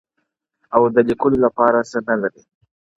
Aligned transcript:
•او 0.75 0.81
د 0.95 0.97
لیکلو 1.09 1.37
لپاره 1.45 1.79
څه 1.91 1.97
نه 2.07 2.15
لري- 2.21 2.41